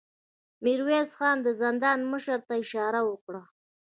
ميرويس 0.63 1.09
خان 1.17 1.37
د 1.43 1.47
زندان 1.61 1.99
مشر 2.11 2.39
ته 2.47 2.53
اشاره 2.63 3.01
وکړه. 3.09 3.43